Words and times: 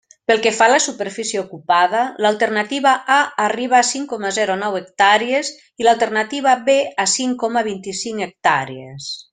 Pel 0.29 0.39
que 0.43 0.51
fa 0.59 0.67
a 0.67 0.73
la 0.75 0.77
superfície 0.85 1.41
ocupada, 1.41 1.99
l'alternativa 2.25 2.95
A 3.17 3.19
arriba 3.45 3.79
a 3.81 3.83
cinc 3.91 4.11
coma 4.15 4.33
zero 4.39 4.57
nou 4.63 4.81
hectàrees, 4.81 5.53
i 5.83 5.89
l'alternativa 5.89 6.59
B 6.71 6.79
a 7.05 7.09
cinc 7.17 7.41
coma 7.45 7.67
vint-i-cinc 7.73 8.29
hectàrees. 8.31 9.13